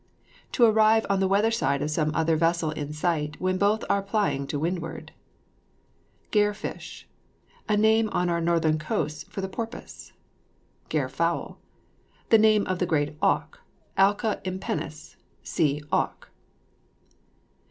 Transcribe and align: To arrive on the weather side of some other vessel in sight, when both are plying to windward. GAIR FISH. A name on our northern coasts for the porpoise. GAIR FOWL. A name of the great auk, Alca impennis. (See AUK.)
To 0.53 0.65
arrive 0.65 1.05
on 1.11 1.19
the 1.19 1.27
weather 1.27 1.51
side 1.51 1.83
of 1.83 1.91
some 1.91 2.09
other 2.15 2.35
vessel 2.35 2.71
in 2.71 2.91
sight, 2.91 3.39
when 3.39 3.59
both 3.59 3.83
are 3.87 4.01
plying 4.01 4.47
to 4.47 4.57
windward. 4.57 5.11
GAIR 6.31 6.55
FISH. 6.55 7.07
A 7.69 7.77
name 7.77 8.09
on 8.09 8.27
our 8.27 8.41
northern 8.41 8.79
coasts 8.79 9.25
for 9.29 9.41
the 9.41 9.47
porpoise. 9.47 10.11
GAIR 10.89 11.07
FOWL. 11.09 11.59
A 12.31 12.37
name 12.39 12.65
of 12.65 12.79
the 12.79 12.87
great 12.87 13.15
auk, 13.21 13.59
Alca 13.95 14.41
impennis. 14.43 15.17
(See 15.43 15.83
AUK.) 15.91 16.31